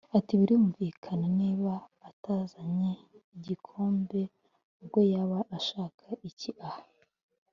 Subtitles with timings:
[0.17, 1.73] Ati “Birumvikana niba
[2.09, 2.91] atazanye
[3.35, 4.21] igikombe
[4.79, 6.81] ubwo yaba ashaka iki aha